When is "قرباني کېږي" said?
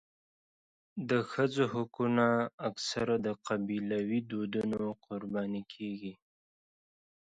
5.05-6.13